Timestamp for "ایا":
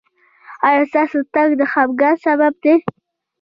0.67-0.81